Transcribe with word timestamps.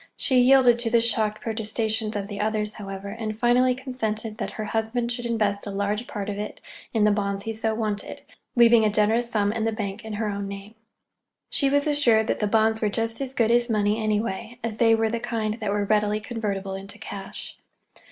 She 0.17 0.39
yielded 0.41 0.79
to 0.79 0.89
the 0.89 0.99
shocked 0.99 1.43
protestations 1.43 2.15
of 2.15 2.25
the 2.27 2.39
others, 2.39 2.73
however, 2.73 3.09
and 3.09 3.37
finally 3.37 3.75
consented 3.75 4.39
that 4.39 4.53
her 4.53 4.63
husband 4.65 5.11
should 5.11 5.27
invest 5.27 5.67
a 5.67 5.69
large 5.69 6.07
part 6.07 6.27
of 6.27 6.39
it 6.39 6.59
in 6.91 7.03
the 7.03 7.11
bonds 7.11 7.43
he 7.43 7.53
so 7.53 7.75
wanted, 7.75 8.23
leaving 8.55 8.83
a 8.83 8.89
generous 8.89 9.29
sum 9.29 9.53
in 9.53 9.63
the 9.63 9.71
bank 9.71 10.03
in 10.03 10.13
her 10.13 10.27
own 10.27 10.47
name. 10.47 10.73
She 11.51 11.69
was 11.69 11.85
assured 11.85 12.25
that 12.25 12.39
the 12.39 12.47
bonds 12.47 12.81
were 12.81 12.89
just 12.89 13.21
as 13.21 13.35
good 13.35 13.51
as 13.51 13.69
money, 13.69 14.01
anyway, 14.03 14.57
as 14.63 14.77
they 14.77 14.95
were 14.95 15.09
the 15.11 15.19
kind 15.19 15.59
that 15.59 15.69
were 15.69 15.85
readily 15.85 16.19
convertible 16.19 16.73
into 16.73 16.97
cash. 16.97 17.59